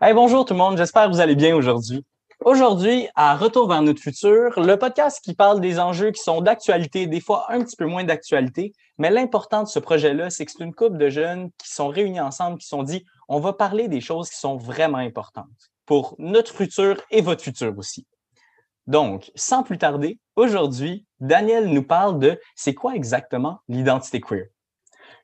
[0.00, 2.04] Hey, bonjour tout le monde, j'espère que vous allez bien aujourd'hui.
[2.44, 7.08] Aujourd'hui, à Retour vers notre futur, le podcast qui parle des enjeux qui sont d'actualité,
[7.08, 10.62] des fois un petit peu moins d'actualité, mais l'important de ce projet-là, c'est que c'est
[10.62, 14.00] une couple de jeunes qui sont réunis ensemble, qui sont dit, on va parler des
[14.00, 18.06] choses qui sont vraiment importantes pour notre futur et votre futur aussi.
[18.86, 24.46] Donc, sans plus tarder, aujourd'hui, Daniel nous parle de c'est quoi exactement l'identité queer.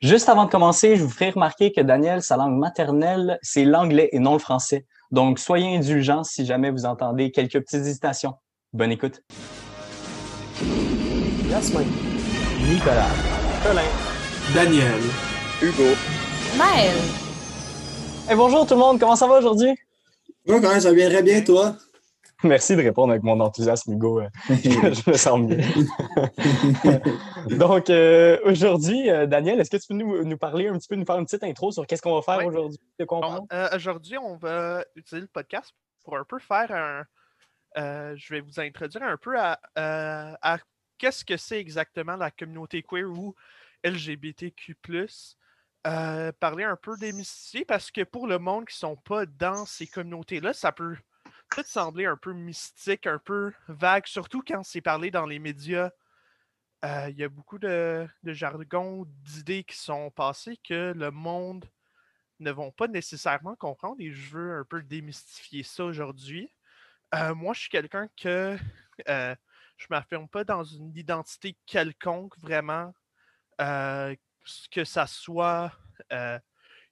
[0.05, 4.11] Juste avant de commencer, je vous ferai remarquer que Daniel, sa langue maternelle, c'est l'anglais
[4.13, 4.85] et non le français.
[5.11, 8.35] Donc, soyez indulgents si jamais vous entendez quelques petites hésitations.
[8.75, 9.23] Bonne écoute.
[11.49, 11.87] Yasmin.
[12.69, 13.09] Nicolas.
[13.63, 13.81] Colin.
[14.55, 15.01] Daniel.
[15.63, 15.97] Hugo.
[16.59, 16.97] Maël.
[18.29, 19.75] Hey, bonjour tout le monde, comment ça va aujourd'hui?
[20.47, 21.77] Moi, quand même, ça viendrait bien, toi?
[22.49, 24.23] Merci de répondre avec mon enthousiasme, Hugo.
[24.49, 25.59] je me sens mieux.
[27.57, 30.97] Donc, euh, aujourd'hui, euh, Daniel, est-ce que tu peux nous, nous, parler un petit peu,
[30.97, 32.45] nous faire une petite intro sur qu'est-ce qu'on va faire Oui.
[32.47, 32.79] aujourd'hui?
[32.99, 33.41] de quoi on parle?
[33.41, 35.73] Bon, euh, Aujourd'hui, on va utiliser le podcast
[36.05, 37.05] pour un peu faire un.
[37.79, 40.59] euh, je vais vous introduire un peu à, euh, à
[40.99, 43.35] qu'est-ce que c'est exactement la communauté queer ou
[43.85, 44.77] LGBTQ.
[45.87, 49.67] Euh, parler un peu démystifier parce que pour le monde qui ne sont pas dans
[49.67, 50.97] ces communautés-là, ça peut
[51.51, 55.91] peut-être sembler un peu mystique, un peu vague, surtout quand c'est parlé dans les médias.
[56.85, 61.65] Euh, Il y a beaucoup de, de jargon, d'idées qui sont passées que le monde
[62.41, 66.51] ne vont pas nécessairement comprendre et je veux un peu démystifier ça aujourd'hui.
[67.15, 68.59] Euh, moi, je suis quelqu'un que
[69.09, 69.35] euh,
[69.77, 72.93] je ne m'affirme pas dans une identité quelconque, vraiment,
[73.59, 75.73] que ça soit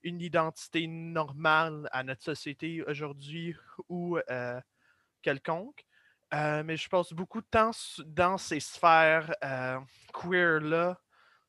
[0.02, 3.54] une identité normale à notre société aujourd'hui
[3.88, 4.60] ou euh,
[5.22, 5.84] quelconque.
[6.34, 7.72] Euh, mais je passe beaucoup de temps
[8.06, 9.78] dans ces sphères euh,
[10.14, 10.98] queer-là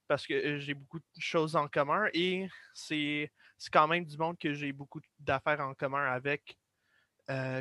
[0.08, 3.32] parce que j'ai beaucoup de choses en commun et c'est
[3.72, 6.58] quand même du monde que j'ai beaucoup d'affaires en commun avec,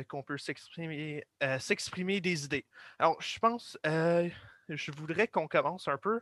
[0.09, 2.65] qu'on peut s'exprimer des idées.
[2.99, 6.19] Alors, je pense, je voudrais qu'on commence un peu,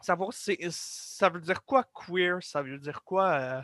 [0.00, 3.60] savoir c'est, ça veut dire quoi queer, ça veut dire quoi euh,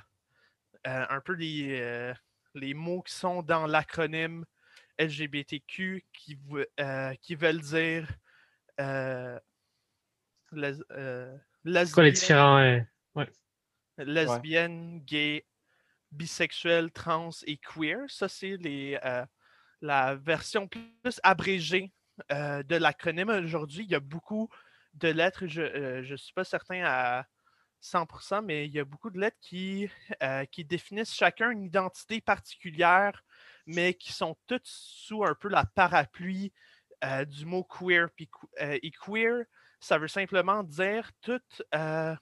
[0.87, 2.13] euh, un peu les, euh,
[2.55, 4.45] les mots qui sont dans l'acronyme
[4.99, 6.39] LGBTQ qui,
[6.81, 8.09] euh, qui veulent dire
[8.81, 9.39] euh,
[10.53, 12.59] les, euh, quoi les lesbienne- différents.
[12.59, 12.81] euh,
[13.99, 15.47] lesbienne, gay,
[16.13, 17.99] bisexuel, trans et queer.
[18.09, 19.25] Ça, c'est les, euh,
[19.81, 21.93] la version plus abrégée
[22.33, 23.31] euh, de l'acronyme.
[23.31, 24.49] Aujourd'hui, il y a beaucoup
[24.95, 25.47] de lettres.
[25.47, 27.27] Je ne suis pas certain à
[27.83, 29.89] 100%, mais il y a beaucoup de lettres qui,
[30.23, 33.23] euh, qui définissent chacun une identité particulière,
[33.67, 36.53] mais qui sont toutes sous un peu la parapluie
[37.05, 38.09] euh, du mot queer.
[38.17, 38.31] Puis,
[38.63, 39.45] euh, et queer,
[39.81, 42.15] ça veut simplement dire toute, euh,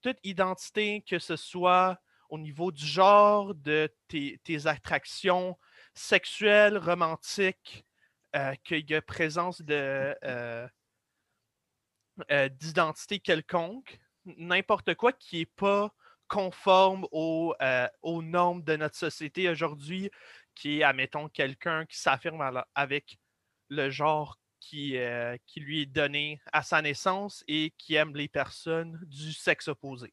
[0.00, 5.58] toute identité, que ce soit au niveau du genre, de tes, tes attractions
[5.94, 7.84] sexuelles, romantiques,
[8.36, 10.68] euh, qu'il y a présence de, euh,
[12.30, 15.92] euh, d'identité quelconque, n'importe quoi qui n'est pas
[16.28, 20.10] conforme aux, euh, aux normes de notre société aujourd'hui,
[20.54, 23.18] qui est, admettons, quelqu'un qui s'affirme avec
[23.68, 28.28] le genre qui, euh, qui lui est donné à sa naissance et qui aime les
[28.28, 30.12] personnes du sexe opposé.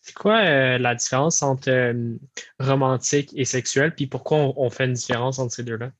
[0.00, 2.16] C'est quoi euh, la différence entre euh,
[2.58, 5.92] romantique et sexuel, puis pourquoi on, on fait une différence entre ces deux-là?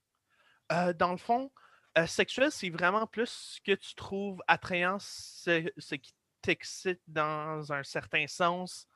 [0.73, 1.51] Euh, dans le fond,
[1.99, 7.83] euh, sexuel, c'est vraiment plus ce que tu trouves attrayant, ce, qui t'excite dans un
[7.83, 8.87] certain sens.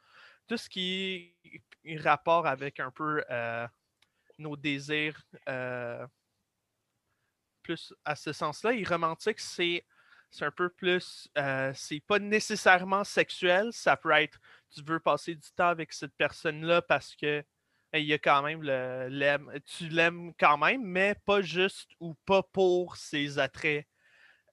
[0.47, 1.34] Tout ce qui
[1.84, 3.66] est rapport avec un peu euh,
[4.38, 6.06] nos désirs, euh,
[7.62, 8.75] plus à ce sens-là.
[8.75, 9.84] Et romantique, c'est
[10.41, 11.28] un peu plus,
[11.75, 14.38] c'est pas nécessairement sexuel, ça peut être,
[14.71, 17.44] tu veux passer du temps avec cette personne-là parce que
[18.00, 22.15] il y a quand même le l'aime, tu l'aimes quand même, mais pas juste ou
[22.27, 23.87] pas pour ses attraits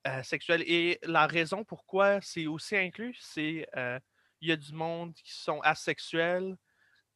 [0.07, 0.63] euh, sexuels.
[0.68, 4.00] Et la raison pourquoi c'est aussi inclus, c'est euh,
[4.41, 6.56] il y a du monde qui sont asexuels,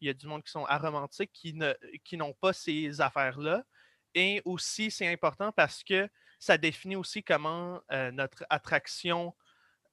[0.02, 3.63] il y a du monde qui sont aromantiques, qui ne qui n'ont pas ces affaires-là.
[4.16, 9.36] Et aussi, c'est important parce que ça définit aussi comment euh, notre attraction,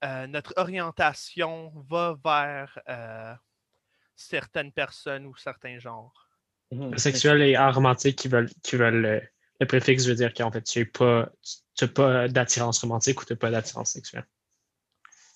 [0.03, 2.79] euh, notre orientation va vers
[4.15, 6.22] certaines personnes ou certains genres.
[6.71, 6.91] Mhm.
[6.91, 9.19] Le sexuel et aromantique qui veulent, qui veulent euh,
[9.59, 11.29] le préfixe veut dire qu'en fait, tu n'as pas,
[11.77, 14.25] tu as pas d'attirance romantique ou tu n'as pas d'attirance sexuelle.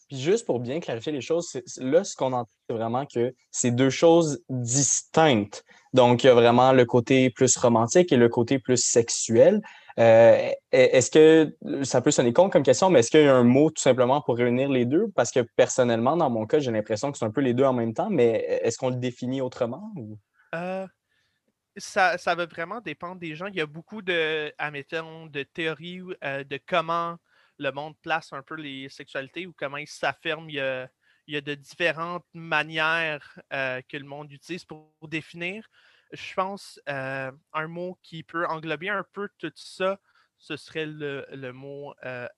[0.07, 3.71] Puis juste pour bien clarifier les choses, là, ce qu'on entend, c'est vraiment que c'est
[3.71, 5.63] deux choses distinctes.
[5.93, 9.61] Donc, il y a vraiment le côté plus romantique et le côté plus sexuel.
[9.99, 13.43] Euh, est-ce que ça peut sonner con comme question, mais est-ce qu'il y a un
[13.43, 15.07] mot tout simplement pour réunir les deux?
[15.15, 17.73] Parce que personnellement, dans mon cas, j'ai l'impression que c'est un peu les deux en
[17.73, 19.91] même temps, mais est-ce qu'on le définit autrement?
[19.97, 20.17] ou-
[20.55, 20.87] Euh,
[21.77, 23.47] ça, ça va vraiment dépendre des gens.
[23.47, 27.17] Il y a beaucoup de, admettons, de théories euh, de comment
[27.57, 30.49] le monde place un peu les sexualités ou comment ils s'affirment.
[30.49, 30.89] Il,
[31.27, 35.67] y a, de différentes manières euh, que le monde utilise pour, définir.
[36.13, 39.99] Je pense euh, un mot qui peut englober un peu tout ça,
[40.37, 41.93] ce serait le, le mot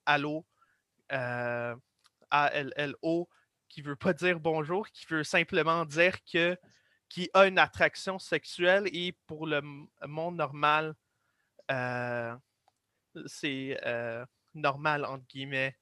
[0.05, 0.45] allo,
[1.09, 3.29] A-L-L-O,
[3.67, 6.57] qui veut pas dire bonjour, qui veut simplement dire que
[7.09, 9.61] qui a une attraction sexuelle et pour le
[10.07, 10.93] monde normal,
[11.71, 12.35] euh,
[13.25, 15.75] c'est euh, normal entre guillemets.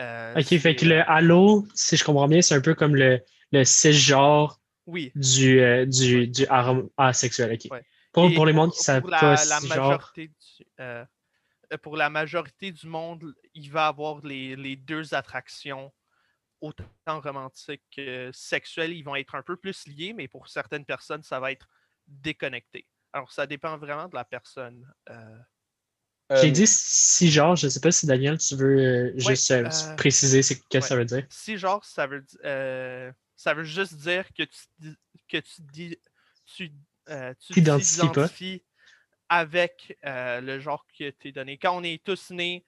[0.00, 3.20] Euh, ok, fait que le halo, si je comprends bien, c'est un peu comme le,
[3.50, 5.12] le cisgenre oui.
[5.14, 6.46] du, du, du
[6.96, 7.58] asexuel.
[8.12, 13.34] Pour, pour, les mondes qui savent pas la majorité du, Pour la majorité du monde,
[13.54, 15.92] il va avoir les, les deux attractions
[16.62, 21.22] autant romantique que sexuel, ils vont être un peu plus liés, mais pour certaines personnes,
[21.22, 21.68] ça va être
[22.06, 22.86] déconnecté.
[23.12, 24.86] Alors, ça dépend vraiment de la personne.
[25.10, 25.38] Euh.
[26.40, 29.68] J'ai dit si genre, je ne sais pas si Daniel, tu veux euh, juste euh,
[29.96, 31.26] préciser ce que ça veut dire?
[31.28, 32.24] Si genre, ça veut,
[33.36, 34.96] ça veut juste dire que tu,
[35.28, 35.98] que tu dis,
[36.46, 36.72] tu,
[37.52, 38.62] t'identifies
[39.28, 41.58] avec le genre que tu es donné.
[41.58, 42.64] Quand on est tous nés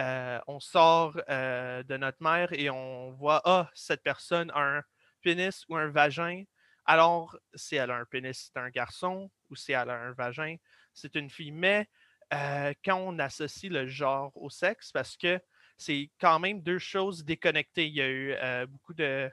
[0.00, 4.82] euh, on sort euh, de notre mère et on voit, ah, cette personne a un
[5.20, 6.44] pénis ou un vagin.
[6.86, 10.56] Alors, si elle a un pénis, c'est un garçon, ou si elle a un vagin,
[10.94, 11.52] c'est une fille.
[11.52, 11.86] Mais
[12.32, 15.38] euh, quand on associe le genre au sexe, parce que
[15.76, 17.86] c'est quand même deux choses déconnectées.
[17.86, 19.30] Il y a eu beaucoup de,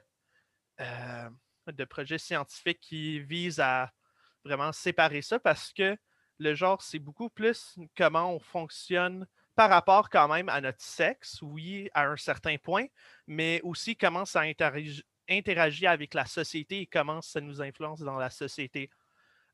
[0.78, 3.90] de projets scientifiques qui visent à
[4.44, 5.96] vraiment séparer ça parce que
[6.38, 9.26] le genre, c'est beaucoup plus comment on fonctionne
[9.58, 12.86] par rapport quand même à notre sexe, oui, à un certain point,
[13.26, 18.30] mais aussi comment ça interagit, avec la société et comment ça nous influence dans la
[18.30, 18.88] société.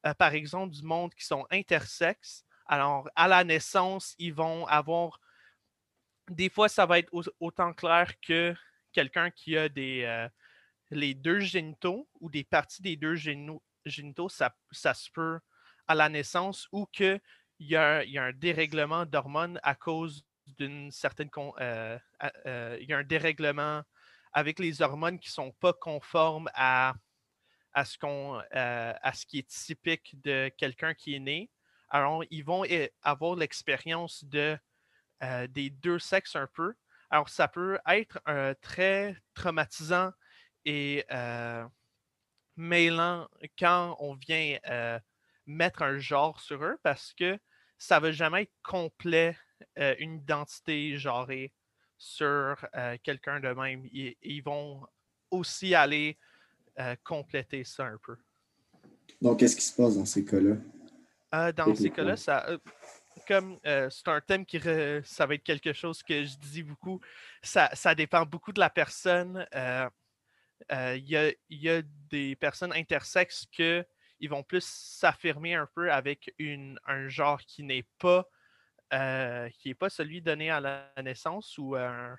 [0.05, 2.45] Euh, par exemple, du monde qui sont intersexes.
[2.67, 5.23] Alors, à la naissance, ils vont avoir.
[6.29, 7.11] Des fois, ça va être
[7.41, 8.55] autant clair que
[8.93, 10.29] quelqu'un qui a des, euh,
[10.91, 15.41] les deux génitaux ou des parties des deux génitaux, ça, ça se peut
[15.89, 17.19] à la naissance ou que
[17.59, 20.25] il y, a, un dérèglement d'hormones à cause
[20.59, 21.31] d'une certaine.
[21.61, 21.99] Euh,
[22.47, 23.83] euh, il y a un dérèglement
[24.33, 26.95] avec les hormones qui ne sont pas conformes à,
[27.73, 31.51] à, ce qu'on, euh, à ce qui est typique de quelqu'un qui est né.
[31.89, 32.65] Alors, ils vont
[33.03, 34.59] avoir l'expérience de,
[35.51, 36.75] des deux sexes un peu.
[37.11, 38.19] Alors, ça peut être
[38.61, 40.11] très traumatisant
[40.65, 41.05] et
[42.57, 44.59] mêlant quand on vient
[45.47, 47.39] mettre un genre sur eux parce que
[47.79, 49.37] ça ne va jamais être complet
[49.79, 51.53] euh, une identité genrée
[51.97, 53.87] sur euh, quelqu'un de même.
[53.93, 54.87] Ils, vont
[55.31, 56.19] aussi aller
[56.79, 58.17] euh, compléter ça un peu.
[59.21, 60.57] Donc, qu'est-ce qui se passe dans ces cas-là?
[61.53, 62.47] dans ces cas-là, ça,
[63.27, 64.61] comme c'est un thème qui
[65.05, 67.01] ça va être quelque chose que je dis beaucoup,
[67.43, 69.45] ça, dépend beaucoup de la personne.
[69.53, 73.85] Il y, a, y, a, des personnes intersexes que
[74.21, 78.27] ils vont plus s'affirmer un peu avec une, un genre qui n'est pas
[78.93, 82.15] euh, qui n'est pas celui donné à la naissance ou euh,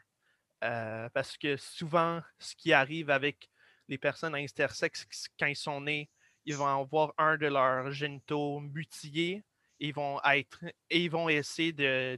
[0.61, 3.49] parce que souvent ce qui arrive avec
[3.87, 5.05] les personnes intersexes
[5.39, 6.09] quand ils sont nés,
[6.45, 9.43] ils vont avoir un de leurs génitaux mutilés,
[9.79, 12.17] ils vont être et ils vont essayer de,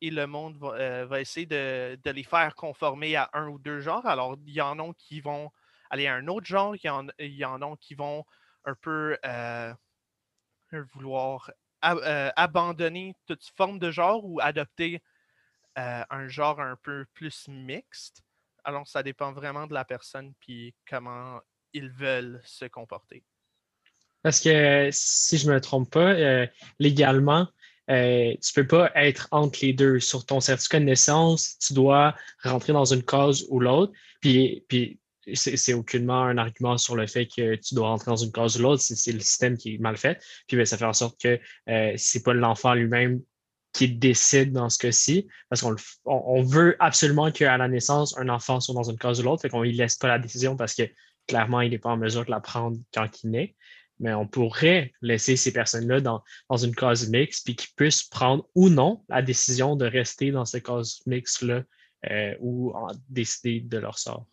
[0.00, 3.80] et le monde va, euh, essayer de, de, les faire conformer à un ou deux
[3.80, 4.04] genres.
[4.06, 5.50] Alors, il y en a qui vont
[5.90, 8.24] aller à un autre genre, il y en, il y en a qui vont
[8.64, 9.72] un peu euh,
[10.94, 11.50] vouloir
[11.84, 15.02] euh, abandonner toute forme de genre ou adopter
[15.78, 18.22] euh, un genre un peu plus mixte?
[18.64, 21.40] Alors, ça dépend vraiment de la personne puis comment
[21.72, 23.24] ils veulent se comporter.
[24.22, 26.14] Parce que si je ne me trompe pas,
[26.78, 27.48] légalement,
[27.88, 29.98] tu ne peux pas être entre les deux.
[29.98, 32.14] Sur ton certificat de naissance, tu dois
[32.44, 33.92] rentrer dans une cause ou l'autre.
[34.20, 35.00] Puis, puis
[35.34, 38.62] c'est aucunement un argument sur le fait que tu dois rentrer dans une cause ou
[38.62, 40.22] l'autre, c'est le système qui est mal fait.
[40.48, 41.38] Puis ben, ça fait en sorte que
[41.68, 43.20] euh, c'est pas l'enfant lui-même
[43.72, 48.60] qui décide dans ce cas-ci, parce qu'on on, veut absolument qu'à la naissance, un enfant
[48.60, 50.74] soit dans une cause ou l'autre, fait qu'on ne lui laisse pas la décision parce
[50.74, 50.82] que
[51.26, 53.54] clairement, il n'est pas en mesure de la prendre quand il naît.
[53.98, 58.46] Mais on pourrait laisser ces personnes-là dans, dans, une cause mixte, puis qu'ils puissent prendre
[58.54, 61.62] ou non la décision de rester dans cette cause mixte-là
[62.10, 62.74] euh, ou
[63.08, 64.26] décider de leur sort.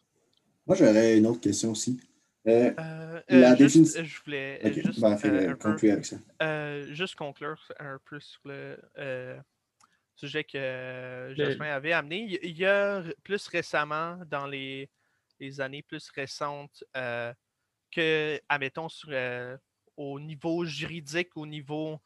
[0.69, 1.99] Moi, j'aurais une autre question aussi.
[2.47, 4.03] Euh, euh, la euh, définition.
[4.03, 6.17] Je voulais juste, ben, conclure avec ça.
[6.93, 8.77] juste conclure un peu sur le
[10.15, 12.39] sujet que Jasmin avait amené.
[12.43, 14.89] Il y a plus récemment, dans les,
[15.39, 19.09] les années plus récentes, que, admettons, sur,
[19.97, 21.99] au niveau juridique, au niveau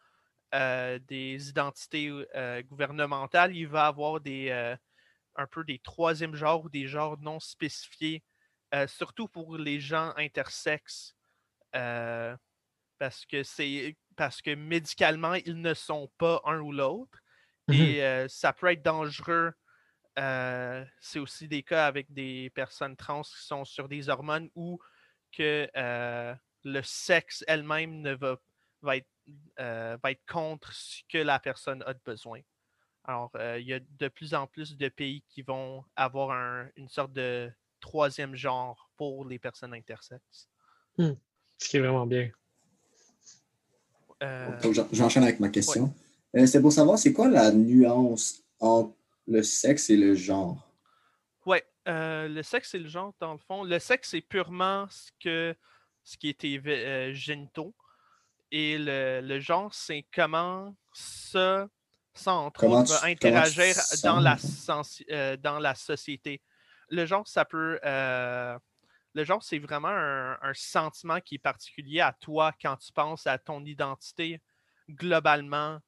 [0.56, 4.76] euh, des identités euh, gouvernementales, il va avoir des, euh,
[5.36, 8.24] un peu des troisièmes genres ou des genres non spécifiés,
[8.88, 11.16] surtout pour les gens intersexes,
[11.72, 17.20] parce que c'est parce que médicalement, ils ne sont pas un ou l'autre.
[17.68, 17.76] Mhm.
[17.76, 19.54] Et ça peut être dangereux.
[20.16, 24.80] c'est aussi des cas avec des personnes trans qui sont sur des hormones ou
[25.32, 25.68] que
[26.64, 28.38] le sexe elle-même ne va,
[28.82, 29.10] va, être,
[29.58, 32.40] va être contre ce que la personne a de besoin.
[33.06, 37.14] Alors, il y a de plus en plus de pays qui vont avoir une sorte
[37.14, 37.52] de
[37.88, 40.48] troisième genre pour les personnes intersexes.
[40.98, 41.14] Hmm.
[41.58, 42.30] Ce qui est vraiment bien.
[44.24, 45.94] Euh, J'enchaîne avec ma question.
[46.36, 48.96] Euh, c'est pour savoir, c'est quoi la nuance entre
[49.28, 50.66] le sexe et le genre?
[51.46, 53.64] Ouais, euh, le sexe et le genre, dans le fond.
[53.64, 55.56] Le sexe, c'est purement ce, que,
[56.04, 57.76] ce qui était euh, génitaux.
[58.52, 61.68] Et le, le genre, c'est comment ça,
[62.14, 64.38] ça entre Comment autres, va tu- interagir dans la,
[65.12, 66.42] euh, dans la société.
[66.90, 67.80] Le genre, ça peut.
[67.84, 68.58] euh,
[69.14, 73.38] le genre, c'est vraiment un, sentiment qui est particulier à toi quand tu penses à
[73.38, 74.42] ton identité.
[74.90, 75.80] Globalement,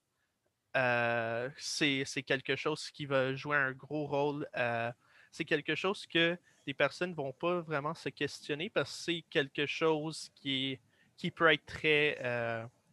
[0.77, 4.47] euh, c'est quelque chose qui va jouer un gros rôle.
[4.57, 4.91] euh,
[5.31, 9.25] c'est quelque chose que les personnes ne vont pas vraiment se questionner parce que c'est
[9.29, 10.79] quelque chose qui,
[11.17, 12.17] qui peut être très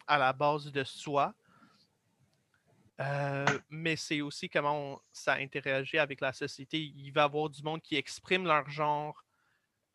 [0.07, 1.35] à la base de soi.
[3.01, 6.79] Euh, mais c'est aussi comment ça interagit avec la société.
[6.79, 9.25] Il va y avoir du monde qui exprime leur genre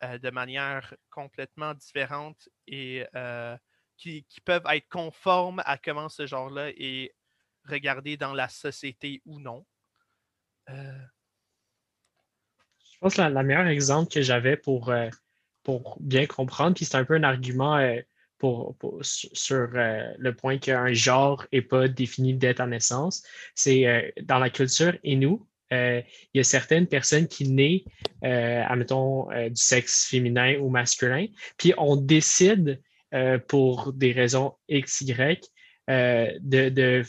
[0.02, 3.56] euh, de manière complètement différente et euh,
[3.96, 7.14] qui, peuvent être conformes à comment ce genre-là est
[7.64, 9.64] regardé dans la société ou non.
[10.66, 10.74] Je
[13.00, 14.92] pense que la meilleure exemple que j'avais pour,
[15.62, 17.78] pour bien comprendre, puis c'est un peu un argument
[18.38, 23.22] pour, sur euh, le point qu'un genre n'est pas défini dès ta naissance,
[23.54, 25.38] c'est euh, dans la culture Innu,
[25.72, 26.00] euh,
[26.32, 27.82] il y a certaines personnes qui naissent,
[28.22, 31.26] admettons, du sexe féminin ou masculin,
[31.58, 32.80] puis on décide
[33.48, 35.50] pour des raisons X, Y,
[35.88, 37.02] de,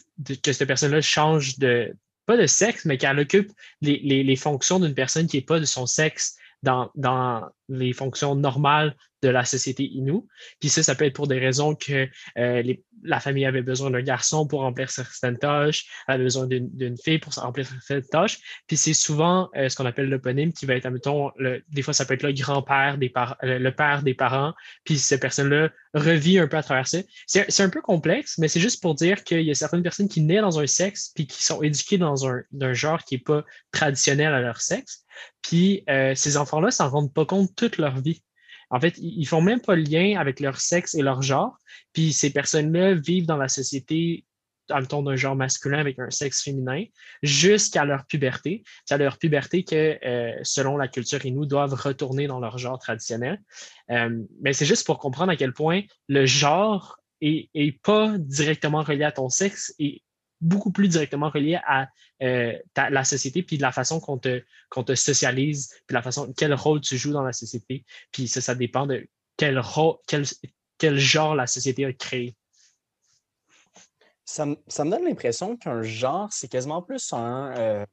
[0.43, 1.95] que cette personne-là change de,
[2.25, 5.85] pas de sexe, mais qu'elle occupe les fonctions d'une personne qui n'est pas de son
[5.85, 10.21] sexe dans, dans les fonctions normales de la société Innu.
[10.59, 12.73] Puis ça, ça peut être pour des raisons que euh,
[13.03, 17.19] la famille avait besoin d'un garçon pour remplir certaines tâches, elle avait besoin d'une fille
[17.19, 18.39] pour remplir certaines tâches.
[18.67, 21.93] Puis c'est souvent euh, ce qu'on appelle l'éponyme qui va être, admettons, le- des fois
[21.93, 24.53] ça peut être le grand-père des parents, le père des parents,
[24.85, 26.99] puis cette personne-là revit un peu à travers ça.
[27.27, 30.21] C'est un peu complexe, mais c'est juste pour dire qu'il y a certaines personnes qui
[30.21, 33.43] naissent dans un sexe puis qui sont éduquées dans un, d'un genre qui n'est pas
[33.71, 35.05] traditionnel à leur sexe.
[35.41, 38.21] Puis euh, ces enfants-là s'en rendent pas compte toute leur vie.
[38.69, 41.57] En fait, ils font même pas le lien avec leur sexe et leur genre.
[41.93, 44.25] Puis ces personnes-là vivent dans la société,
[44.69, 46.83] admettons, d'un genre masculin avec un sexe féminin,
[47.23, 48.63] jusqu'à leur puberté.
[48.85, 52.77] C'est à leur puberté que, euh, selon la culture Innu, doivent retourner dans leur genre
[52.77, 53.41] traditionnel.
[53.89, 59.03] Euh, mais c'est juste pour comprendre à quel point le genre est, pas directement relié
[59.03, 60.03] à ton sexe et
[60.41, 61.89] beaucoup plus directement relié à
[62.21, 66.53] euh, la société puis la façon qu'on te, qu'on te socialise puis la façon quel
[66.53, 70.23] rôle tu joues dans la société puis ça ça dépend de quel rôle quel,
[70.77, 72.35] quel genre la société a créé
[74.25, 77.51] Ça, me- ça me donne l'impression qu'un genre, c'est quasiment plus un.
[77.57, 77.85] euh,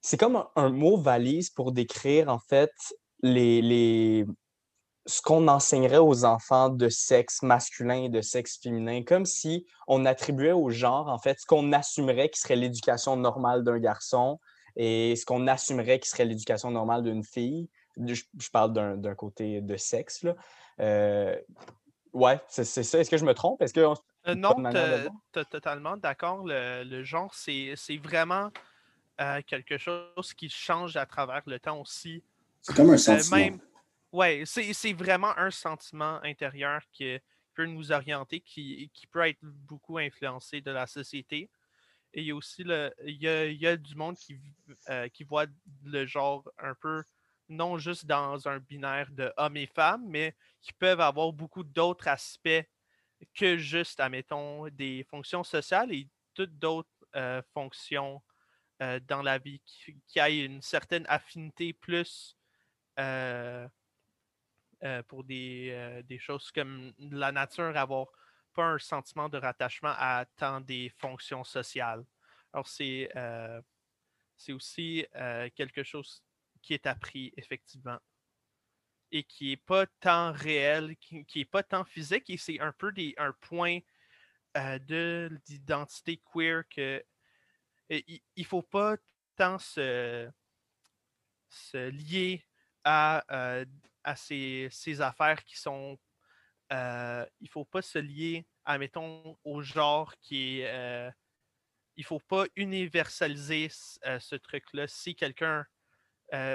[0.00, 2.72] c'est comme un, un mot valise pour décrire, en fait,
[3.22, 4.26] les, les,
[5.06, 10.04] ce qu'on enseignerait aux enfants de sexe masculin et de sexe féminin, comme si on
[10.04, 14.38] attribuait au genre, en fait, ce qu'on assumerait qui serait l'éducation normale d'un garçon
[14.76, 17.68] et ce qu'on assumerait qui serait l'éducation normale d'une fille.
[17.96, 20.34] Je, je parle d'un d'un côté de sexe, là.
[20.80, 21.36] Euh,
[22.12, 22.98] ouais, c'est c'est ça.
[23.00, 23.60] Est-ce que je me trompe?
[23.60, 23.94] Est-ce que on-
[24.28, 25.10] Euh, non, voir?
[25.32, 26.46] t'as totalement d'accord.
[26.46, 28.50] Le, le genre, c'est c'est vraiment
[29.20, 32.22] euh, quelque chose qui change à travers le temps aussi.
[32.62, 33.36] C'est comme un Euh, sentiment.
[33.36, 33.58] même,
[34.12, 37.18] ouais, c'est vraiment un sentiment intérieur qui
[37.54, 41.50] peut nous orienter, qui, qui peut être beaucoup influencé de la société.
[42.14, 44.38] Et il y a aussi le, il y a, il y a du monde qui,
[44.90, 45.46] euh, qui voit
[45.84, 47.02] le genre un peu,
[47.48, 52.08] non juste dans un binaire de hommes et femmes, mais qui peuvent avoir beaucoup d'autres
[52.08, 52.64] aspects
[53.34, 58.22] que juste, admettons, des fonctions sociales et toutes d'autres euh, fonctions
[58.82, 62.36] euh, dans la vie qui, qui une certaine affinité plus
[64.84, 68.08] euh, pour des, euh, des choses comme la nature, avoir
[68.52, 72.04] pas un sentiment de rattachement à tant des fonctions sociales.
[72.52, 73.62] Alors, c'est euh,
[74.50, 75.06] aussi
[75.54, 76.22] quelque chose
[76.62, 77.98] qui est appris, effectivement.
[79.12, 82.90] et qui n'est pas tant réel, qui n'est pas tant physique, et c'est un peu
[82.92, 83.78] des, un point
[84.54, 87.04] de l'identité queer que
[87.88, 88.96] il ne faut pas
[89.36, 90.28] tant se,
[91.48, 92.44] se lier
[92.84, 93.22] à,
[94.04, 95.98] à ces, affaires qui sont.
[96.72, 100.68] Euh, il ne faut pas se lier, admettons, au genre qui est.
[100.68, 101.10] Euh,
[101.96, 104.88] il ne faut pas universaliser ce truc-là.
[104.88, 105.66] Si quelqu'un.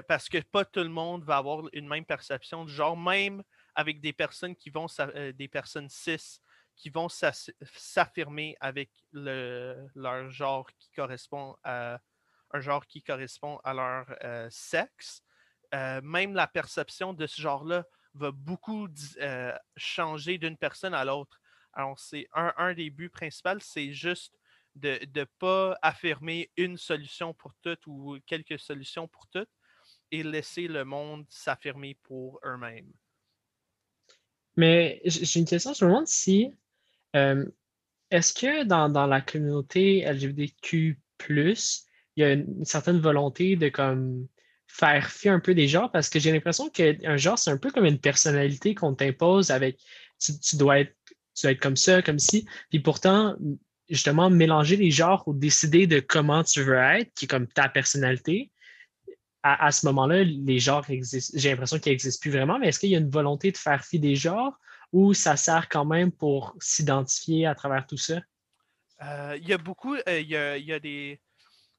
[0.07, 3.43] parce que pas tout le monde va avoir une même perception du genre, même
[3.75, 4.87] avec des personnes qui vont.
[5.35, 6.39] des personnes cis
[6.75, 11.99] qui vont s'affirmer avec le, leur genre qui correspond à
[12.51, 15.21] un genre qui correspond à leur sexe.
[15.73, 18.87] Euh, même la perception de ce genre-là va beaucoup
[19.19, 21.39] euh, changer d'une personne à l'autre.
[21.73, 24.33] Alors, c'est un, des buts principaux, c'est juste
[24.75, 29.49] de ne pas affirmer une solution pour toutes ou quelques solutions pour toutes
[30.11, 32.91] et laisser le monde s'affirmer pour eux-mêmes.
[34.55, 36.51] Mais j'ai une question, je me demande si
[37.15, 37.45] euh,
[38.09, 41.55] est-ce que dans, dans, la communauté LGBTQ, il
[42.15, 44.27] y a une certaine volonté de comme
[44.67, 47.71] faire fi un peu des genres parce que j'ai l'impression qu'un genre, c'est un peu
[47.71, 49.79] comme une personnalité qu'on t'impose avec
[50.19, 50.95] tu, dois être,
[51.35, 52.45] tu être comme ça, comme ci.
[52.69, 53.35] Puis pourtant,
[53.89, 57.69] justement, mélanger les genres ou décider de comment tu veux être, qui est comme ta
[57.69, 58.51] personnalité,
[59.43, 61.37] à, ce moment-là, les genres existent.
[61.39, 63.85] J'ai l'impression qu'ils n'existent plus vraiment, mais est-ce qu'il y a une volonté de faire
[63.85, 64.59] fi des genres
[64.91, 68.19] ou ça sert quand même pour s'identifier à travers tout ça?
[69.03, 71.21] Euh, il y a beaucoup, euh, il, y y a des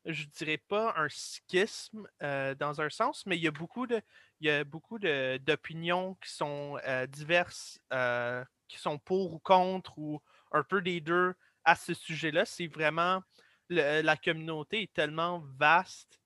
[0.04, 4.00] je dirais pas un schisme euh, dans un sens, mais il y a beaucoup de,
[4.40, 9.98] il y a beaucoup d'opinions qui sont euh, diverses, euh, qui sont pour ou contre
[9.98, 10.20] ou
[10.52, 12.44] un peu des deux à ce sujet-là.
[12.44, 13.22] C'est vraiment
[13.70, 16.18] la communauté est tellement vaste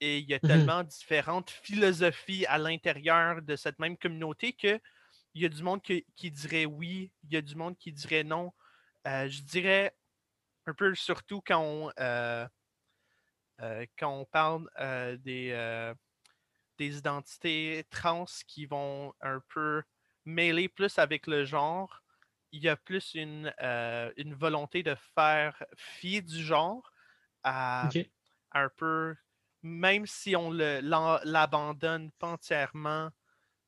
[0.00, 4.80] et il y a mmh tellement différentes philosophies à l'intérieur de cette même communauté que
[5.34, 7.92] il y a du monde qui, qui dirait oui, il y a du monde qui
[7.92, 8.52] dirait non.
[9.04, 9.94] je dirais
[10.66, 11.92] un peu surtout quand on
[13.98, 15.94] quand on parle euh, des, euh,
[16.78, 19.82] des identités trans qui vont un peu
[20.24, 22.02] mêler plus avec le genre,
[22.52, 23.52] il y a plus une,
[24.16, 26.92] une volonté de faire fi du genre
[27.42, 27.88] à,
[28.52, 29.14] un peu,
[29.62, 33.10] même si on l'abandonne pas entièrement,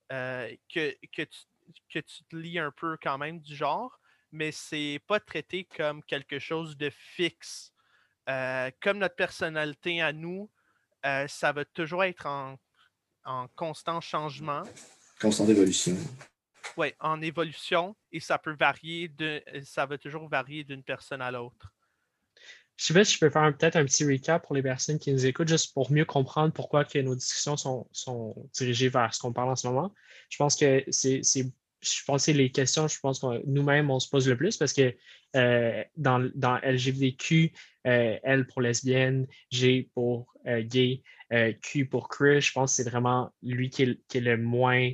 [0.09, 1.41] que, que, tu,
[1.91, 4.01] que tu te lis un peu quand même du genre,
[4.33, 7.73] mais c'est pas traité comme quelque chose de fixe
[8.31, 10.51] euh, comme notre personnalité à nous,
[11.05, 12.59] euh, ça va toujours être en,
[13.57, 14.63] constant changement.
[15.21, 15.97] Constante évolution.
[16.77, 21.31] Oui, en évolution et ça peut varier, de, ça va toujours varier d'une personne à
[21.31, 21.73] l'autre.
[22.77, 25.13] Je sais pas si je peux faire peut-être un petit recap pour les personnes qui
[25.13, 29.21] nous écoutent, juste pour mieux comprendre pourquoi que nos discussions sont, sont dirigées vers ce
[29.21, 29.93] qu'on parle en ce moment.
[30.31, 31.23] Je pense que c'est
[31.83, 34.73] je pense que les questions, je pense que nous-mêmes, on se pose le plus parce
[34.73, 34.95] que
[35.37, 41.03] euh, dans, dans, LGBTQ, euh, L pour lesbienne, G pour euh, gay,
[41.63, 44.91] Q pour queer, je pense que c'est vraiment lui qui est, le moins,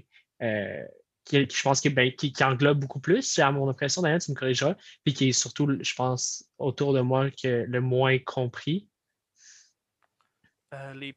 [1.24, 4.76] qui, je pense ben, qui, englobe beaucoup plus, à mon impression, d'ailleurs, tu me corrigeras,
[5.04, 8.88] puis qui est surtout, je pense, autour de moi, que le moins compris.
[10.94, 11.16] les,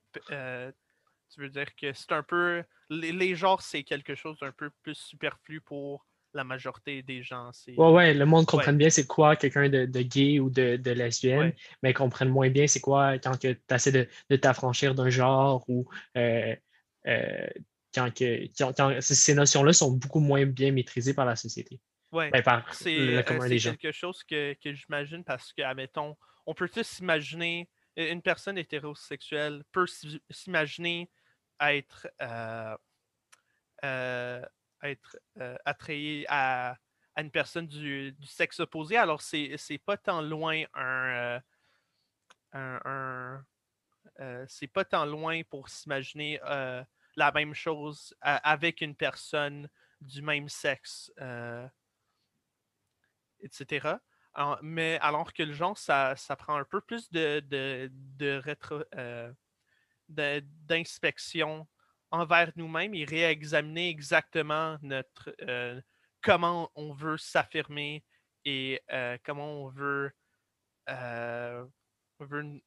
[1.30, 2.64] tu veux dire que c'est un peu.
[2.90, 7.52] Les, genres, c'est quelque chose d'un peu plus superflu pour la majorité des gens.
[7.68, 11.54] Ouais, ouais, le monde comprenne bien c'est quoi quelqu'un de, gay ou de, de lesbienne,
[11.84, 15.88] mais comprenne moins bien c'est quoi quand tu essaies de, t'affranchir d'un genre ou
[16.18, 16.56] euh,
[17.08, 17.48] euh,
[17.94, 18.48] quand, que,
[19.02, 21.80] ces notions-là sont beaucoup moins bien maîtrisées par la société.
[22.12, 26.84] Oui, ben, c'est euh, quelque chose que, que j'imagine parce que, admettons, on peut tous
[26.84, 29.86] s'imaginer, une personne hétérosexuelle peut
[30.30, 31.10] s'imaginer
[31.60, 32.76] être, euh,
[33.84, 34.42] euh,
[34.84, 36.78] être euh, attrayé à,
[37.18, 38.96] une personne du, sexe opposé.
[38.96, 41.42] Alors, c'est pas tant loin un.
[44.48, 46.40] c'est pas tant loin pour s'imaginer
[47.16, 51.12] la même chose avec une personne du même sexe,
[53.42, 53.98] etc.
[54.62, 58.82] mais alors que le genre, ça, prend un peu plus de, de, de rétro,
[60.08, 61.68] d'inspection
[62.12, 65.80] envers nous-mêmes et réexaminer exactement notre euh,
[66.22, 68.04] comment on veut s'affirmer
[68.46, 70.12] et euh, comment on veut,
[70.90, 71.66] euh,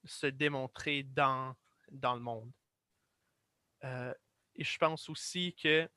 [0.05, 1.55] se démontrer dans,
[1.91, 2.53] dans le monde.
[3.83, 5.89] et je pense aussi que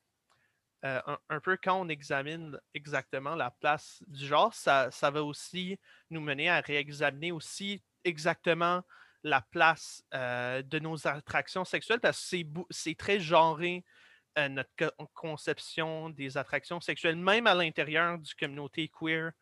[0.82, 5.78] un, un, peu quand on examine exactement la place du genre, ça, ça va aussi
[6.10, 8.82] nous mener à réexaminer aussi exactement
[9.22, 12.36] la place de nos attractions sexuelles parce que
[12.70, 13.84] c'est très genré
[14.36, 19.32] notre conception des attractions sexuelles, même à l'intérieur du communauté queer,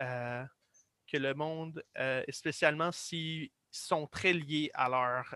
[0.00, 1.82] que le monde,
[2.30, 5.34] spécialement s'ils sont très liés à leur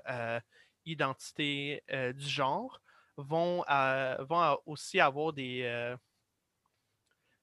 [0.85, 2.81] identité du genre,
[3.16, 3.64] vont,
[4.21, 5.97] vont aussi avoir des,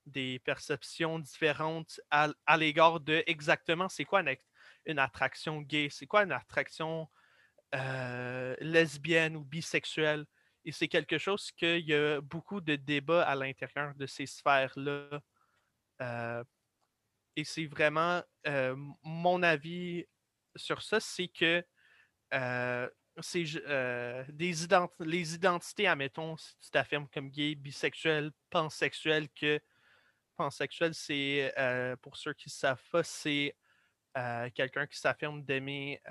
[0.10, 4.36] des perceptions différentes à, l'égard de exactement c'est quoi une,
[4.97, 7.07] attraction gay, c'est quoi une attraction
[7.73, 10.25] lesbienne ou bisexuelle?
[10.65, 15.21] Et c'est quelque chose qu'il y a beaucoup de débats à l'intérieur de ces sphères-là.
[17.35, 18.21] et c'est vraiment
[19.03, 20.05] mon avis
[20.55, 21.63] sur ça, c'est que
[22.31, 22.89] des
[24.99, 29.59] les identités, admettons, si tu t'affirmes comme gay, bisexuel, pansexuel, que
[30.35, 31.53] pansexuel, c'est
[32.01, 33.55] pour ceux qui ne savent pas, c'est
[34.54, 36.02] quelqu'un qui s'affirme d'aimer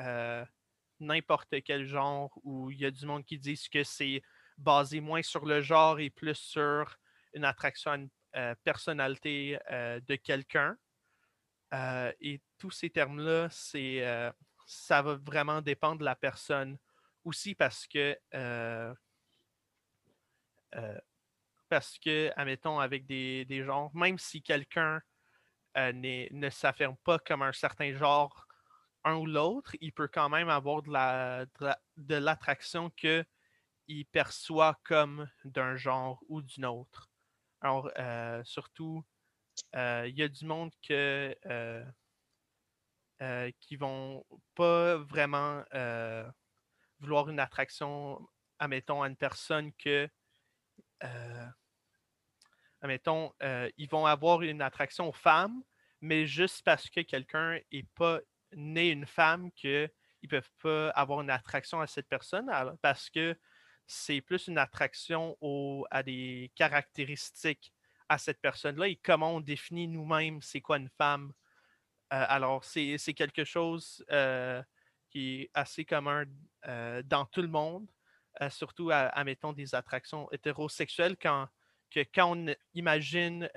[1.00, 4.22] n'importe quel genre, ou il y a du monde qui disent que c'est
[4.56, 6.98] basé moins sur le genre et plus sur
[7.34, 10.76] une attraction à une personnalité de quelqu'un.
[12.20, 14.32] et tous ces termes-là, c'est
[14.66, 16.78] ça va vraiment dépendre de la personne
[17.24, 18.18] aussi parce que
[21.68, 25.00] parce que, admettons, avec des, des genres, même si quelqu'un
[25.92, 28.46] ne s'affirme pas comme un certain genre,
[29.04, 31.46] un ou l'autre, il peut quand même avoir de la
[31.96, 37.08] de l'attraction qu'il perçoit comme d'un genre ou d'une autre.
[37.60, 37.90] Alors,
[38.44, 39.04] surtout,
[39.74, 41.36] il y a du monde que
[43.20, 46.24] euh, qui vont pas vraiment euh,
[47.00, 48.24] vouloir une attraction,
[48.60, 50.08] admettons, à une personne que,
[51.02, 51.46] euh,
[52.80, 53.32] admettons,
[53.76, 55.62] ils vont avoir une attraction aux femmes,
[56.00, 58.20] mais juste parce que quelqu'un n'est pas
[58.52, 59.90] né une femme qu'ils
[60.22, 62.50] ne peuvent pas avoir une attraction à cette personne,
[62.82, 63.36] parce que
[63.86, 65.36] c'est plus une attraction
[65.90, 67.72] à des caractéristiques
[68.08, 71.32] à cette personne-là et comment on définit nous-mêmes c'est quoi une femme.
[72.12, 74.62] Euh, alors, c'est quelque chose euh,
[75.10, 76.24] qui est assez commun
[76.66, 77.90] euh, dans tout le monde,
[78.50, 81.48] surtout à, admettons, des attractions hétérosexuelles, quand,
[81.90, 83.48] que, quand on imagine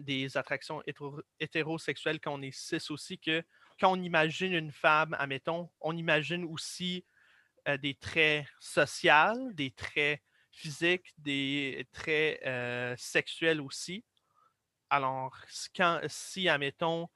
[0.00, 0.82] des attractions
[1.38, 3.42] hétérosexuelles, quand on est cis aussi, que
[3.78, 7.04] quand on imagine une femme, admettons, on imagine aussi
[7.80, 10.20] des traits sociaux, des traits
[10.50, 12.40] physiques, des traits
[12.98, 14.04] sexuels aussi.
[14.90, 15.36] Alors,
[15.74, 17.08] quand, si, admettons,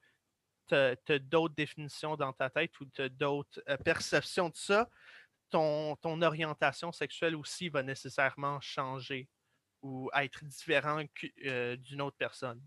[0.67, 4.89] tu as, d'autres définitions dans ta tête ou tu as d'autres euh, perceptions de ça,
[5.49, 9.27] ton, orientation sexuelle aussi va nécessairement changer
[9.81, 11.03] ou être différent
[11.45, 12.61] euh, d'une autre personne?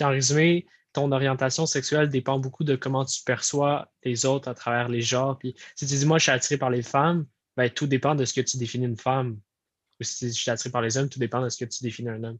[0.00, 4.88] en résumé, ton orientation sexuelle dépend beaucoup de comment tu perçois les autres à travers
[4.88, 5.36] les genres.
[5.38, 8.24] Puis si tu dis moi je suis attiré par les femmes, ben, tout dépend de
[8.24, 9.40] ce que tu définis une femme.
[10.00, 12.08] Ou si je suis attiré par les hommes, tout dépend de ce que tu définis
[12.08, 12.38] un homme.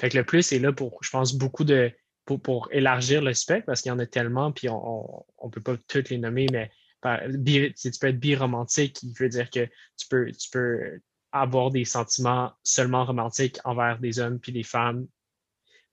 [0.00, 1.92] Fait que le plus est là pour, je pense, beaucoup de.
[2.24, 5.76] pour, élargir le spectre parce qu'il y en a tellement, puis on ne peut pas
[5.88, 6.70] toutes les nommer, mais
[7.02, 11.00] tu peux être biromantique, qui veut dire que tu peux, tu peux
[11.32, 15.06] avoir des sentiments seulement romantiques envers des hommes puis des femmes,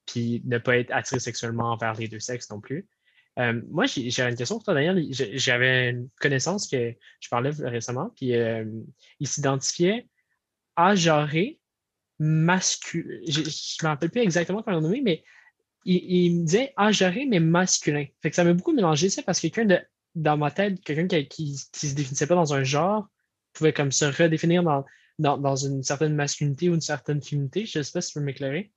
[0.06, 2.88] puis ne pas être attiré sexuellement envers les deux sexes non plus.
[3.40, 5.06] Euh, moi, j'avais une question pour toi, Daniel.
[5.12, 8.66] J'avais une connaissance que je parlais récemment, puis euh,
[9.20, 10.08] il s'identifiait
[10.76, 11.60] à agenré
[12.20, 13.20] masculin.
[13.28, 15.24] Je ne me rappelle plus exactement comment le nommer, mais
[15.86, 18.06] il, me disait agéré, mais masculin.
[18.22, 19.82] Fait que ça m'a beaucoup mélangé ça parce que quelqu'un de,
[20.16, 23.08] dans ma tête, quelqu'un qui ne se définissait pas dans un genre,
[23.54, 24.86] pouvait comme se redéfinir dans,
[25.20, 27.66] dans, une certaine masculinité ou une certaine féminité.
[27.66, 28.72] Je ne sais pas si tu peux m'éclairer.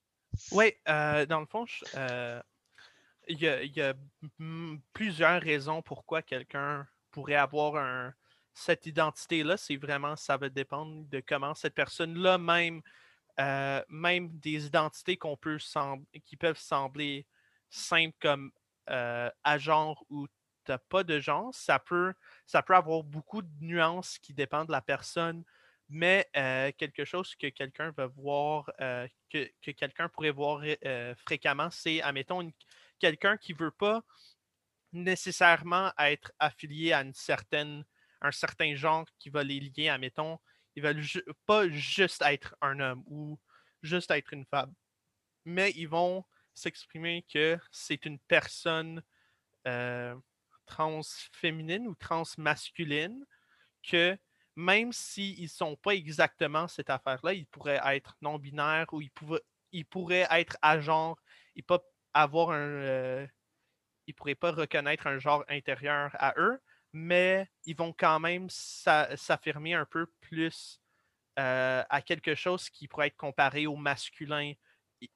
[0.53, 1.65] Oui, euh, dans le fond,
[1.95, 2.41] euh,
[3.29, 3.95] il y, a,
[4.93, 8.15] plusieurs raisons pourquoi quelqu'un pourrait avoir un,
[8.55, 9.57] cette identité-là.
[9.57, 12.81] C'est vraiment, ça va dépendre de comment cette personne-là même
[13.39, 15.59] euh, même des identités peut
[16.25, 17.27] qui peuvent sembler
[17.71, 18.51] simples comme
[18.87, 20.27] à genre ou
[20.79, 22.13] pas de genre, ça peut,
[22.47, 25.45] ça peut avoir beaucoup de nuances qui dépendent de la personne,
[25.89, 26.29] mais
[26.79, 28.71] quelque chose que quelqu'un va voir,
[29.29, 30.63] que, quelqu'un pourrait voir
[31.27, 32.51] fréquemment, c'est, admettons,
[32.99, 34.03] quelqu'un qui veut pas
[34.93, 37.85] nécessairement être affilié à une certaine,
[38.21, 40.39] un certain genre qui va les lier, admettons,
[40.77, 41.05] ils veulent
[41.47, 43.39] pas juste être un homme ou
[43.83, 44.73] juste être une femme,
[45.45, 49.03] mais ils vont s'exprimer que c'est une personne
[50.71, 53.25] transféminine ou transmasculine,
[53.83, 54.17] que
[54.57, 59.11] même s'ils ne sont pas exactement cette affaire-là, ils pourraient être non-binaires ou ils,
[59.73, 61.19] ils pourraient être à genre,
[61.57, 61.81] ils pas
[62.15, 62.59] avoir un.
[62.59, 63.27] Euh,
[64.07, 66.61] ils pourraient pas reconnaître un genre intérieur à eux.
[66.93, 70.81] mais ils vont quand même s'affirmer un peu plus
[71.39, 74.53] euh, à quelque chose qui pourrait être comparé au masculin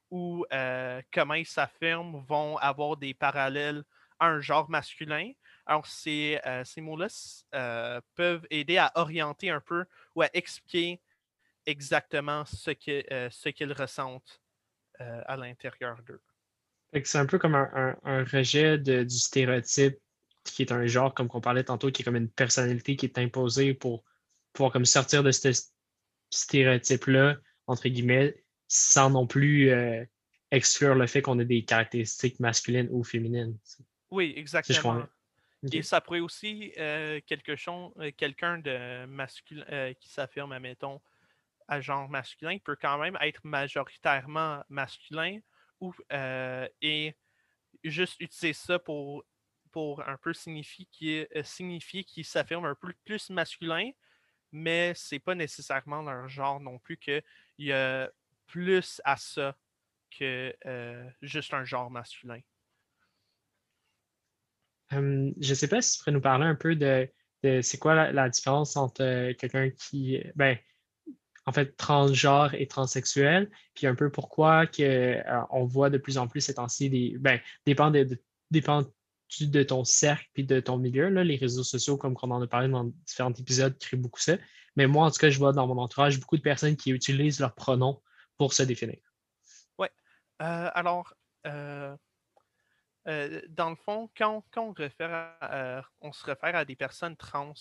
[0.09, 3.83] ou euh, comment ils s'affirment vont avoir des parallèles
[4.19, 5.31] à un genre masculin.
[5.65, 11.01] Alors, ces, euh, ces mots-là peuvent aider à orienter un peu ou à expliquer
[11.65, 14.41] exactement ce qu'ils ressentent
[14.99, 16.21] à l'intérieur d'eux.
[17.03, 19.99] C'est un peu comme un, rejet du stéréotype
[20.43, 23.17] qui est un genre, comme on parlait tantôt, qui est comme une personnalité qui est
[23.17, 24.03] imposée pour
[24.53, 25.49] pouvoir comme sortir de ce
[26.29, 30.05] stéréotype-là, entre guillemets, sans non plus euh,
[30.51, 33.57] exclure le fait qu'on ait des caractéristiques masculines ou féminines.
[34.11, 35.05] Oui, exactement.
[35.71, 41.01] Et ça pourrait aussi euh, quelque chose, euh, quelqu'un de masculin qui s'affirme, admettons,
[41.67, 45.39] à genre masculin, peut quand même être majoritairement masculin
[45.81, 45.93] ou
[46.81, 47.15] et
[47.83, 49.23] juste utiliser ça pour
[49.75, 53.91] pour un peu signifier qu'il euh, s'affirme un peu plus masculin,
[54.53, 57.21] mais c'est pas nécessairement leur genre non plus qu'il
[57.57, 58.09] y a
[58.47, 59.57] plus à ça
[60.17, 62.39] que euh, juste un genre masculin.
[64.95, 67.09] Je ne sais pas si tu pourrais nous parler un peu de,
[67.61, 70.57] c'est quoi la, différence entre euh, quelqu'un qui, ben,
[71.45, 76.27] en fait, transgenre et transsexuel, puis un peu pourquoi que, on voit de plus en
[76.27, 78.07] plus ces temps-ci des, ben, dépend de,
[78.51, 81.09] de ton cercle et de ton milieu.
[81.09, 84.37] Là, les réseaux sociaux, comme on en a parlé dans différents épisodes, créent beaucoup ça.
[84.75, 87.39] Mais moi, en tout cas, je vois dans mon entourage beaucoup de personnes qui utilisent
[87.39, 88.01] leurs pronoms
[88.37, 88.97] pour se définir.
[89.77, 89.87] Oui.
[90.41, 91.13] Euh, alors,
[91.47, 91.95] euh,
[93.07, 97.53] euh, dans le fond, quand, on, se réfère à des personnes trans,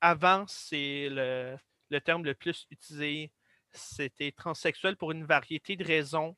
[0.00, 1.56] avant, c'est le,
[1.90, 3.32] le, terme le plus utilisé,
[3.72, 6.36] c'était transsexuel pour une variété de raisons.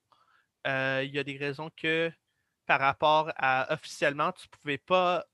[0.66, 2.12] Il y a des raisons que
[2.66, 5.24] par rapport à officiellement, tu ne pouvais pas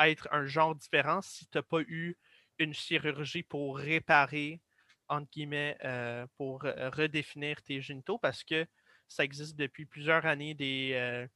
[0.00, 2.16] être un genre différent si tu n'as pas eu
[2.58, 4.60] une chirurgie pour réparer,
[5.08, 8.66] entre guillemets, euh, pour euh, redéfinir tes génitaux parce que
[9.08, 11.26] ça existe depuis plusieurs années des, euh,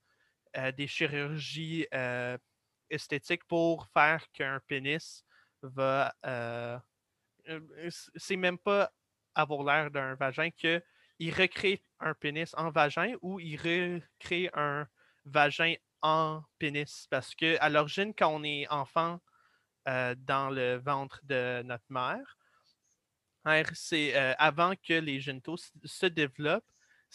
[0.77, 1.87] des chirurgies
[2.91, 5.25] esthétiques pour faire qu'un pénis
[5.63, 6.15] va.
[8.17, 8.91] c'est même pas
[9.35, 10.83] avoir l'air d'un vagin qu'il
[11.35, 14.87] recrée un pénis en vagin ou il recrée un
[15.25, 17.07] vagin en pénis.
[17.11, 19.21] Parce que à l'origine, quand on est enfant
[19.89, 22.37] euh, dans le ventre de notre mère,
[23.75, 26.65] c'est euh, avant que les génitaux se développent,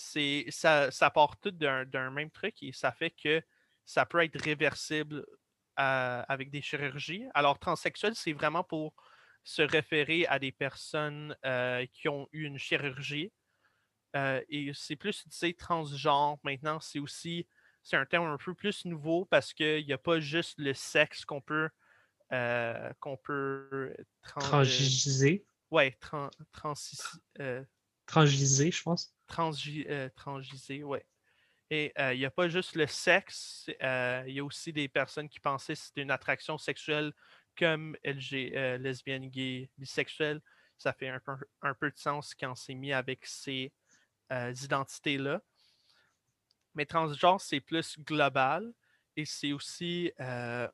[0.02, 3.42] c'est ça, ça part tout d'un même truc et ça fait que
[3.86, 5.26] ça peut être réversible
[5.80, 7.26] euh, avec des chirurgies.
[7.34, 8.94] Alors, transsexuel, c'est vraiment pour
[9.44, 11.36] se référer à des personnes
[11.94, 13.32] qui ont eu une chirurgie.
[14.16, 17.48] et c'est plus utilisé transgenre maintenant, c'est aussi
[17.84, 21.26] c'est un terme un peu plus nouveau parce qu'il n'y a pas juste le sexe
[21.26, 21.70] qu'on peut
[22.32, 25.46] euh, qu'on peut transgiser.
[25.70, 26.30] ouais, trans,
[27.40, 27.64] euh,
[28.06, 29.14] transgiser, je pense.
[29.32, 30.10] Transgi, euh,
[30.84, 31.06] ouais.
[31.70, 35.40] Et il n'y a pas juste le sexe, il y a aussi des personnes qui
[35.40, 37.14] pensaient que c'était une attraction sexuelle
[37.58, 40.42] comme LG, lesbienne, gay, bisexuelle.
[40.78, 43.72] Ça fait un peu, de sens quand c'est mis avec ces
[44.30, 45.42] identités-là.
[46.76, 48.74] Mais transgenre, c'est plus global
[49.16, 50.68] et c'est aussi euh,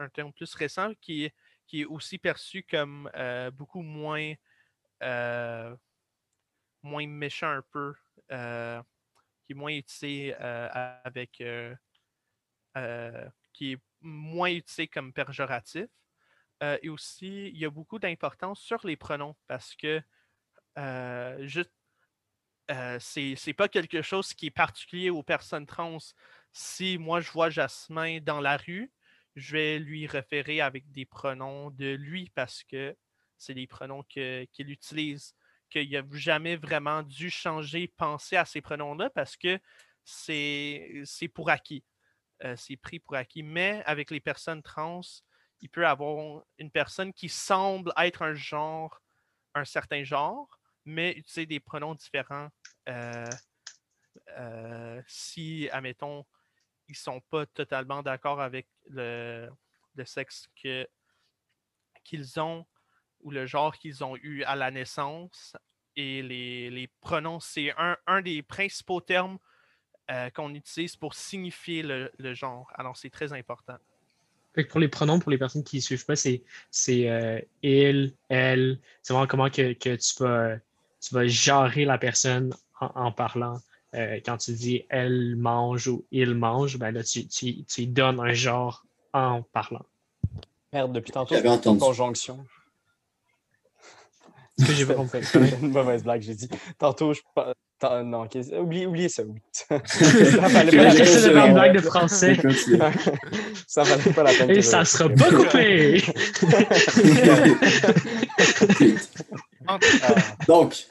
[0.00, 4.32] un terme plus récent qui est, aussi perçu comme euh, beaucoup moins,
[5.02, 5.76] euh,
[6.82, 7.94] moins méchant un peu,
[8.28, 11.42] qui est moins utilisé avec.
[13.52, 15.88] qui est moins utilisé comme péjoratif.
[16.62, 20.02] et aussi, il y a beaucoup d'importance sur les pronoms parce que
[21.46, 21.72] juste
[22.70, 25.98] euh, c'est pas quelque chose qui est particulier aux personnes trans.
[26.52, 28.92] Si moi je vois Jasmin dans la rue,
[29.36, 32.94] je vais lui référer avec des pronoms de lui parce que
[33.38, 35.34] c'est des pronoms qu'il utilise,
[35.68, 39.58] qu'il n'a jamais vraiment dû changer, penser à ces pronoms-là parce que
[40.04, 41.84] c'est pour acquis.
[42.44, 43.42] Euh, c'est pris pour acquis.
[43.42, 45.00] Mais avec les personnes trans,
[45.60, 49.02] il peut avoir une personne qui semble être un genre,
[49.54, 50.48] un certain genre,
[50.84, 52.48] mais utiliser des pronoms différents
[52.88, 53.26] euh,
[54.38, 56.24] euh, si, admettons,
[56.88, 59.50] ils ne sont pas totalement d'accord avec le,
[60.04, 62.66] sexe qu'ils ont
[63.22, 65.56] ou le genre qu'ils ont eu à la naissance.
[65.96, 69.38] Et les, pronoms, c'est un, des principaux termes
[70.10, 72.70] euh, qu'on utilise pour signifier le, genre.
[72.76, 73.76] Alors, c'est très important.
[74.70, 76.42] pour les pronoms, pour les personnes qui ne suivent pas, c'est,
[77.62, 78.78] il, elle.
[79.02, 80.58] C'est vraiment comment que, que tu vas
[81.00, 83.60] tu vas genrer la personne en, parlant.
[83.94, 88.20] Euh, quand tu dis elle mange ou il mange, ben là, tu, tu, tu donnes
[88.20, 89.84] un genre en parlant.
[90.72, 91.80] Merde, depuis tantôt, J'avais c'est une entendu.
[91.80, 92.44] conjonction.
[94.58, 95.20] Ce que j'ai pas compris.
[95.62, 96.48] une mauvaise blague, j'ai dit.
[96.78, 97.20] Tantôt, je
[98.04, 98.26] Non,
[98.60, 99.40] oubliez, oubliez ça, oui.
[99.52, 99.78] ça
[100.48, 102.36] valait pas une blague de français.
[103.66, 104.50] Ça valait pas la peine.
[104.50, 106.02] Et ça sera pas coupé!
[110.46, 110.86] Donc,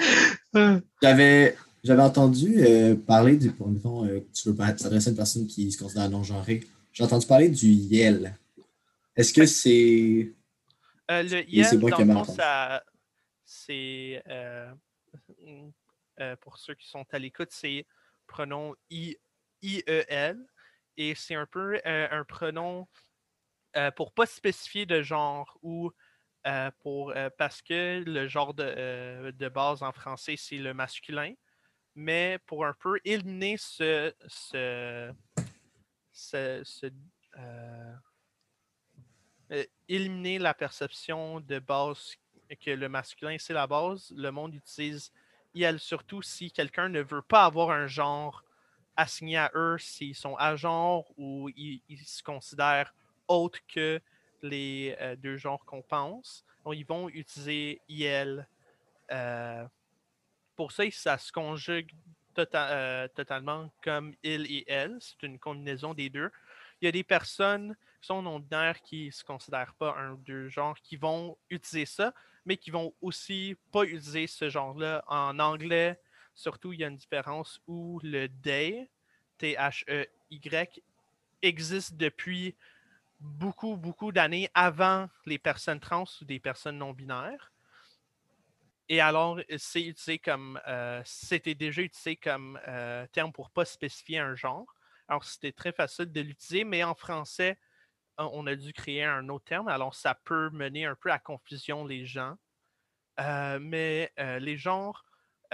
[1.02, 3.50] j'avais j'avais entendu euh, parler du.
[3.52, 6.62] Pour mettons, euh, tu veux pas- s'adresser à une personne qui se considère non-genrée.
[6.94, 8.36] J'ai entendu parler du YEL.
[9.16, 10.32] Est-ce que c'est.
[11.10, 12.38] Euh, le dans fond, entendu.
[12.38, 12.84] ça,
[13.48, 14.74] c'est, euh,
[16.20, 17.88] euh, pour ceux qui sont à l'écoute, c'est
[18.28, 19.18] pronom I,
[19.62, 20.46] IEL.
[20.98, 22.88] Et c'est un peu euh, un pronom
[23.96, 25.92] pour pas spécifier de genre ou
[26.80, 31.34] pour, parce que le genre de, de base en français, c'est le masculin.
[31.96, 35.14] Mais pour un peu éliminer ce, ce,
[36.64, 36.92] ce-
[39.88, 42.16] éliminer la perception de base
[42.56, 45.12] que le masculin c'est la base, le monde utilise
[45.54, 48.44] IL surtout si quelqu'un ne veut pas avoir un genre
[48.96, 52.94] assigné à eux, s'ils sont à genre ou ils, se considèrent
[53.28, 54.02] autres que
[54.42, 56.44] les euh, deux genres qu'on pense.
[56.74, 58.48] Ils vont utiliser IL.
[59.12, 59.66] euh,
[60.56, 61.94] pour ça, ça se conjugue
[62.36, 64.98] tota- euh, totalement comme il et elle.
[65.00, 66.32] C'est une combinaison des deux.
[66.82, 70.18] Il y a des personnes qui sont non-binaires qui ne se considèrent pas un ou
[70.18, 72.14] deux genres qui vont utiliser ça,
[72.48, 75.04] mais qui vont aussi pas utiliser ce genre-là.
[75.08, 76.00] En anglais,
[76.34, 78.90] surtout, il y a une différence où le they,
[79.38, 80.82] T-H-E-Y,
[81.42, 82.56] existe depuis
[83.20, 87.52] beaucoup, beaucoup d'années avant les personnes trans ou des personnes non-binaires.
[88.88, 94.20] Et alors, c'est utilisé comme, euh, c'était déjà utilisé comme euh, terme pour pas spécifier
[94.20, 94.74] un genre.
[95.10, 97.58] Alors, c'était très facile de l'utiliser, mais en français,
[98.18, 99.68] on on a dû créer un autre terme.
[99.68, 102.38] Alors, ça peut mener un peu à confusion les gens.
[103.20, 105.04] Euh, mais euh, les genres,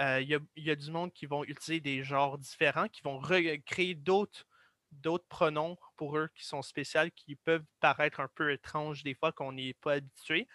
[0.00, 3.94] euh, il y, a, du monde qui vont utiliser des genres différents, qui vont recréer
[3.94, 4.46] d'autres
[4.92, 9.32] d'autres pronoms pour eux qui sont spéciaux, qui peuvent paraître un peu étranges des fois
[9.32, 10.46] qu'on n'est pas habitué.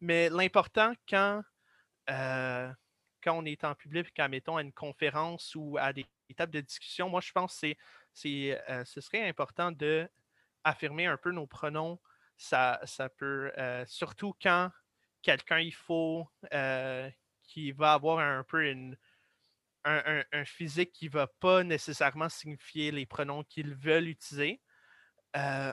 [0.00, 1.42] Mais l'important quand,
[3.26, 6.60] on est en public, quand mettons à une conférence ou à des, des tables de
[6.60, 7.74] discussion, moi je pense que
[8.12, 10.06] c'est, ce serait important de
[10.66, 12.00] affirmer un peu nos pronoms.
[12.36, 14.70] Ça, ça peut, euh, surtout quand
[15.22, 17.10] quelqu'un il faut euh,
[17.42, 18.96] qui va avoir un peu une,
[19.84, 24.62] un, un- un physique qui ne va pas nécessairement signifier les pronoms qu'ils veulent utiliser.
[25.36, 25.72] Euh,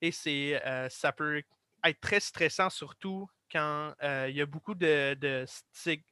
[0.00, 1.42] et c'est, ça peut
[1.84, 6.04] être très stressant, surtout quand il y a beaucoup de, de, stig-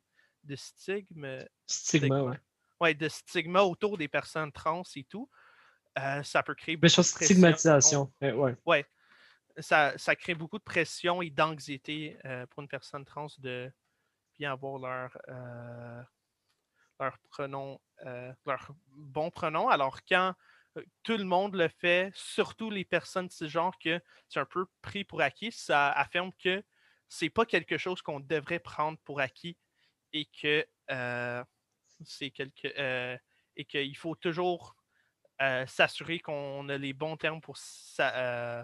[0.45, 2.39] de Stigma, ouais.
[2.81, 5.29] ouais, de stigma autour des personnes trans et tout.
[5.99, 8.13] Euh, ça peut créer Mais beaucoup de stigmatisation.
[8.67, 8.87] ouais.
[9.59, 13.71] Ça, ça crée beaucoup de pression et d'anxiété euh, pour une personne trans de
[14.39, 16.03] bien avoir leur, euh,
[16.99, 17.79] leur pronom,
[18.47, 19.69] leur bon pronom.
[19.69, 20.35] Alors quand
[21.03, 24.01] tout le monde le fait, surtout les personnes de ce genre que
[24.31, 26.65] c'est un peu pris pour acquis, ça affirme que
[27.11, 29.59] c'est pas quelque chose qu'on devrait prendre pour acquis
[30.15, 30.67] et que
[32.07, 33.19] c'est quelque
[33.55, 34.75] et qu'il faut toujours
[35.43, 37.57] euh, s'assurer qu'on a les bons termes pour
[37.99, 38.63] euh,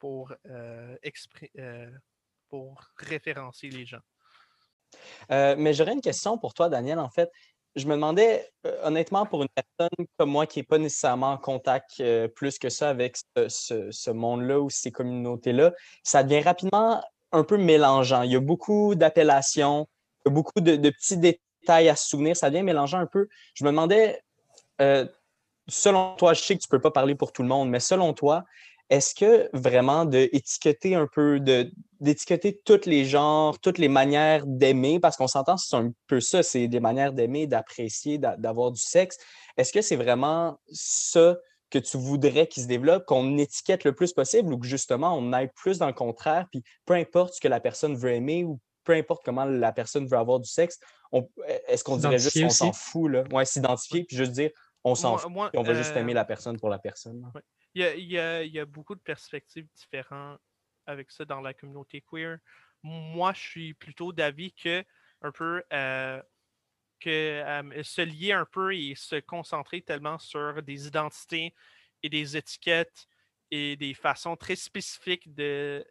[0.00, 1.90] pour euh,
[2.48, 4.00] pour référencer les gens.
[5.30, 6.98] Mais j'aurais une question pour toi, Daniel.
[6.98, 7.30] En fait,
[7.76, 8.50] je me demandais,
[8.82, 12.02] honnêtement, pour une personne comme moi qui n'est pas nécessairement en contact
[12.34, 18.22] plus que ça avec ce, monde-là ou ces communautés-là, ça devient rapidement un peu mélangeant.
[18.22, 19.88] Il y a beaucoup d'appellations,
[20.26, 22.36] il y a beaucoup de, petits détails à se souvenir.
[22.36, 23.28] Ça devient mélangeant un peu.
[23.54, 24.20] Je me demandais,
[25.68, 27.80] selon toi, je sais que tu ne peux pas parler pour tout le monde, mais
[27.80, 28.44] selon toi,
[28.90, 31.40] est-ce que vraiment d'étiqueter un peu,
[32.00, 36.42] d'étiqueter tous les genres, toutes les manières d'aimer, parce qu'on s'entend, c'est un peu ça,
[36.42, 39.16] c'est des manières d'aimer, d'apprécier, d'a- d'avoir du sexe.
[39.56, 41.36] Est-ce que c'est vraiment ça
[41.70, 45.32] que tu voudrais qu'il se développe, qu'on étiquette le plus possible ou que justement on
[45.32, 48.60] aille plus dans le contraire, puis peu importe ce que la personne veut aimer ou
[48.84, 50.78] peu importe comment la personne veut avoir du sexe,
[51.66, 53.24] est-ce qu'on dirait juste S'identifier on s'en fout, là?
[53.32, 54.50] Ouais, s'identifier, puis juste dire
[54.84, 57.20] on s'en fout, moi, on va juste euh, aimer la personne pour la personne.
[57.22, 57.40] là.
[57.74, 60.40] Il y a, il y a- il y a beaucoup de perspectives différentes
[60.86, 62.38] avec ça dans la communauté queer.
[62.82, 64.84] Moi, je suis plutôt d'avis que
[65.22, 66.20] un peu euh,
[67.00, 71.54] que euh, se lier un peu et se concentrer tellement sur des identités
[72.02, 73.06] et des étiquettes
[73.50, 75.84] et des façons très spécifiques de,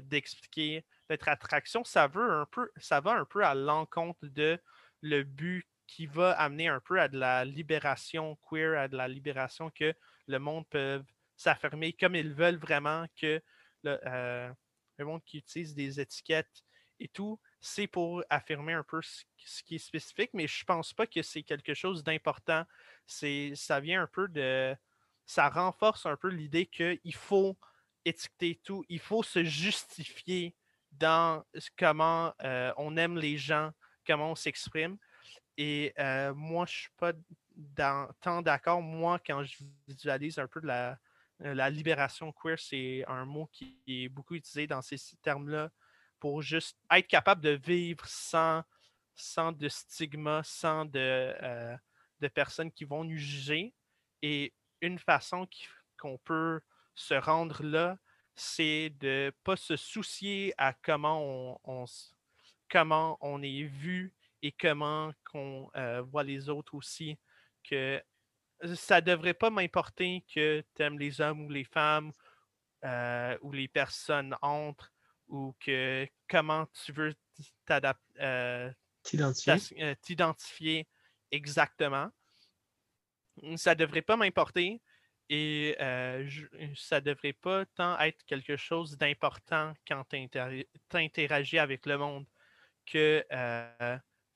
[0.00, 4.58] d'expliquer notre attraction, ça veut un peu, ça va un peu à l'encontre de
[5.02, 9.08] le but qui va amener un peu à de la libération queer, à de la
[9.08, 9.92] libération que
[10.28, 11.02] le monde peut
[11.34, 13.42] s'affirmer comme ils veulent vraiment, que
[13.82, 14.54] le,
[15.00, 16.62] monde qui utilise des étiquettes
[17.00, 21.06] et tout, c'est pour affirmer un peu ce, qui est spécifique, mais je pense pas
[21.06, 22.64] que c'est quelque chose d'important.
[23.06, 24.76] Ça vient un peu de,
[25.24, 27.56] ça renforce un peu l'idée qu'il faut
[28.04, 30.54] étiqueter tout, il faut se justifier
[30.92, 31.44] dans
[31.76, 33.70] comment euh, on aime les gens,
[34.06, 34.98] comment on s'exprime.
[35.58, 37.12] Et euh, moi, je suis pas
[38.20, 38.80] tant d'accord.
[38.80, 39.56] Moi, quand je
[39.88, 40.96] visualise un peu la,
[41.40, 45.70] la libération queer, c'est un mot qui est beaucoup utilisé dans ces termes-là
[46.20, 48.62] pour juste être capable de vivre sans,
[49.16, 51.76] sans de stigma, sans de, euh,
[52.20, 53.74] de personnes qui vont nous juger.
[54.22, 55.48] Et une façon
[55.98, 56.60] qu'on peut
[56.94, 57.98] se rendre là,
[58.36, 61.84] c'est de ne pas se soucier à comment on,
[62.68, 67.18] comment on est vu et comment on euh, voit les autres aussi.
[67.64, 68.02] Que
[68.74, 72.12] ça ne devrait pas m'importer que tu aimes les hommes ou les femmes
[72.84, 74.92] euh, ou les personnes entre
[75.28, 77.14] ou que comment tu veux
[78.20, 78.72] euh,
[80.02, 80.86] t'identifier
[81.30, 82.08] exactement.
[83.56, 84.80] Ça ne devrait pas m'importer.
[85.30, 85.76] Et
[86.74, 90.16] ça ne devrait pas tant être quelque chose d'important quand tu
[90.94, 92.26] interagis avec le monde
[92.86, 93.22] que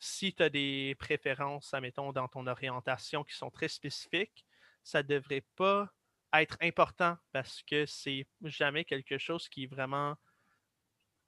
[0.04, 4.44] si tu as des préférences, admettons, dans ton orientation qui sont très spécifiques,
[4.82, 5.88] ça ne devrait pas
[6.32, 10.16] être important parce que c'est jamais quelque chose qui vraiment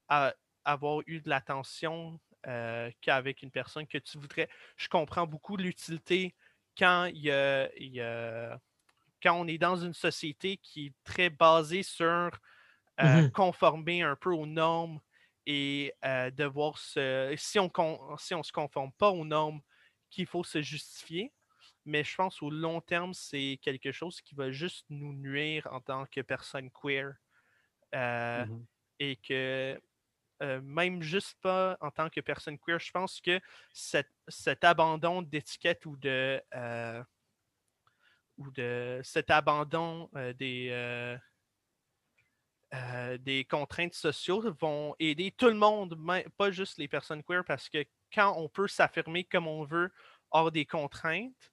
[0.09, 2.21] a, avoir eu de l'attention
[3.01, 4.51] qu'avec une personne que tu voudrais.
[4.77, 6.35] Je comprends beaucoup l'utilité
[6.77, 8.61] quand il y a
[9.23, 12.05] quand on est dans une société qui est très basée sur
[13.01, 15.01] euh, mmh conformer un peu aux normes
[15.47, 17.35] et euh, devoir se.
[17.37, 17.71] Si on
[18.19, 19.61] si on se conforme pas aux normes,
[20.11, 21.33] qu'il faut se justifier.
[21.87, 25.81] Mais je pense au long terme, c'est quelque chose qui va juste nous nuire en
[25.81, 27.15] tant que personne queer.
[27.95, 28.67] Euh, mmh
[29.01, 29.81] et que
[30.41, 33.41] même juste pas en tant que personne queer, je pense que
[33.73, 36.41] cet, cet abandon d'étiquette ou de
[38.37, 41.17] ou de cet abandon euh, des,
[42.75, 45.97] euh, des contraintes sociales vont aider tout le monde,
[46.37, 49.91] pas juste les personnes queer, parce que quand on peut s'affirmer comme on veut
[50.31, 51.53] hors des contraintes,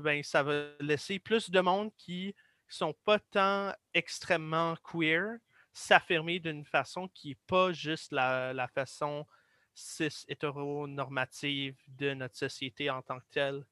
[0.00, 2.34] ben, ça va laisser plus de monde qui
[2.68, 5.38] sont pas tant extrêmement queer
[5.72, 9.26] s'affirmer d'une façon qui n'est pas juste la, façon
[9.74, 13.64] cis hétéronormative de notre société en tant que telle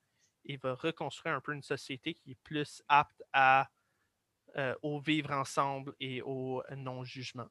[0.45, 3.71] il va reconstruire un peu une société qui est plus apte à,
[4.57, 7.47] euh, au vivre ensemble et au non-jugement.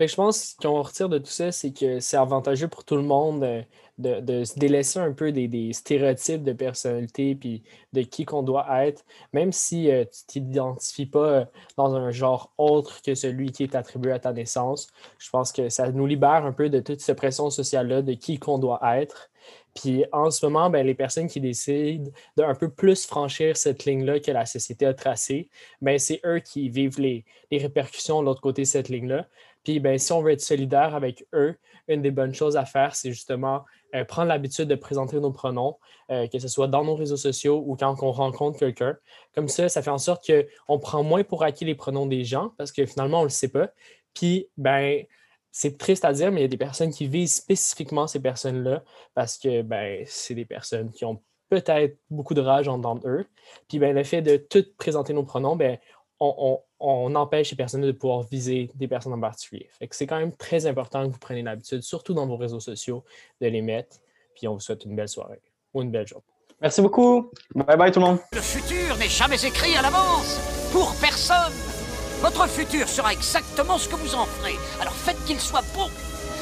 [0.00, 3.02] Fait je pense qu'on retire de tout ça, c'est que c'est avantageux pour tout le
[3.02, 3.62] monde euh,
[3.98, 7.62] de, se délaisser un peu des, stéréotypes de personnalité puis
[7.92, 9.04] de qui qu'on doit être,
[9.34, 13.74] même si euh, tu ne t'identifies pas dans un genre autre que celui qui est
[13.74, 14.88] attribué à ta naissance.
[15.18, 18.38] Je pense que ça nous libère un peu de toute cette pression sociale-là de qui
[18.38, 19.29] qu'on doit être.
[19.74, 24.20] Puis en ce moment, ben, les personnes qui décident d'un peu plus franchir cette ligne-là
[24.20, 25.48] que la société a tracée,
[25.80, 29.26] ben, c'est eux qui vivent les, répercussions de l'autre côté de cette ligne-là.
[29.64, 31.56] Puis ben, si on veut être solidaire avec eux,
[31.88, 33.64] une des bonnes choses à faire, c'est justement
[33.94, 35.76] euh, prendre l'habitude de présenter nos pronoms,
[36.10, 38.96] euh, que ce soit dans nos réseaux sociaux ou quand on rencontre quelqu'un.
[39.34, 42.52] Comme ça, ça fait en sorte qu'on prend moins pour acquis les pronoms des gens
[42.56, 43.70] parce que finalement, on ne le sait pas.
[44.14, 45.04] Puis, ben,
[45.52, 48.84] c'est triste à dire, mais il y a des personnes qui visent spécifiquement ces personnes-là
[49.14, 53.26] parce que ben, c'est des personnes qui ont peut-être beaucoup de rage en dedans eux.
[53.68, 55.78] Puis ben, le fait de tout présenter nos pronoms, ben,
[56.20, 59.68] on, empêche ces personnes de pouvoir viser des personnes en particulier.
[59.90, 63.04] c'est quand même très important que vous preniez l'habitude, surtout dans vos réseaux sociaux,
[63.40, 63.98] de les mettre.
[64.34, 65.40] Puis on vous souhaite une belle soirée
[65.74, 66.24] ou une belle journée.
[66.60, 67.30] Merci beaucoup.
[67.54, 68.18] Bye bye tout le monde.
[68.32, 70.38] Le futur n'est jamais écrit à l'avance
[70.72, 71.79] pour personne.
[72.20, 74.58] Votre futur sera exactement ce que vous en ferez.
[74.80, 75.88] Alors faites qu'il soit bon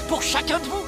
[0.08, 0.87] pour chacun de vous.